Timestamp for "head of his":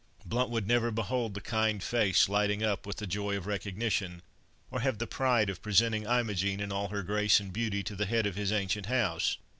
8.07-8.51